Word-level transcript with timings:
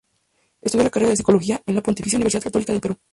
Estudió 0.63 0.83
la 0.85 0.89
carrera 0.89 1.11
de 1.11 1.17
Psicología 1.17 1.61
en 1.63 1.75
la 1.75 1.83
Pontificia 1.83 2.17
Universidad 2.17 2.41
Católica 2.43 2.71
del 2.73 2.81
Perú. 2.81 2.97